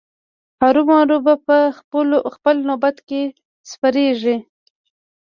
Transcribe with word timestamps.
هرو 0.59 0.81
مرو 0.89 1.17
به 1.25 1.33
په 1.47 1.57
خپل 2.35 2.55
نوبت 2.69 2.95
کې 3.07 3.21
سپریږي. 3.71 4.37